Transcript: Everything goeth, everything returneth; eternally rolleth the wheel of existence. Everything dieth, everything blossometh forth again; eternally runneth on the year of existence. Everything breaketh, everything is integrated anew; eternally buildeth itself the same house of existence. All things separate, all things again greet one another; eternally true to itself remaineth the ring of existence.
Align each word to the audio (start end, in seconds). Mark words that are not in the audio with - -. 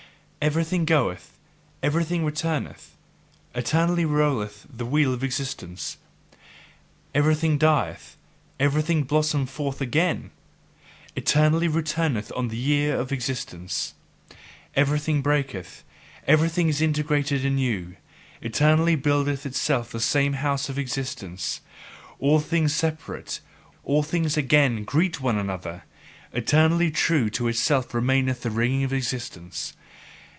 Everything 0.43 0.85
goeth, 0.85 1.37
everything 1.83 2.25
returneth; 2.25 2.97
eternally 3.53 4.05
rolleth 4.05 4.65
the 4.75 4.87
wheel 4.87 5.13
of 5.13 5.23
existence. 5.23 5.97
Everything 7.13 7.59
dieth, 7.59 8.17
everything 8.59 9.03
blossometh 9.05 9.49
forth 9.51 9.81
again; 9.81 10.31
eternally 11.15 11.67
runneth 11.67 12.31
on 12.35 12.47
the 12.47 12.57
year 12.57 12.99
of 12.99 13.11
existence. 13.11 13.93
Everything 14.75 15.21
breaketh, 15.21 15.83
everything 16.25 16.69
is 16.69 16.81
integrated 16.81 17.45
anew; 17.45 17.95
eternally 18.41 18.95
buildeth 18.95 19.45
itself 19.45 19.91
the 19.91 19.99
same 19.99 20.33
house 20.33 20.69
of 20.69 20.79
existence. 20.79 21.61
All 22.17 22.39
things 22.39 22.73
separate, 22.73 23.41
all 23.83 24.01
things 24.01 24.37
again 24.37 24.85
greet 24.85 25.21
one 25.21 25.37
another; 25.37 25.83
eternally 26.33 26.89
true 26.89 27.29
to 27.29 27.47
itself 27.47 27.93
remaineth 27.93 28.41
the 28.41 28.49
ring 28.49 28.83
of 28.83 28.91
existence. 28.91 29.73